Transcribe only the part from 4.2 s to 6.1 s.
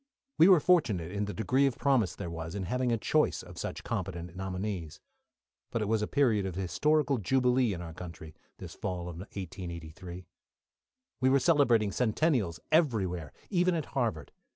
nominees. But it was a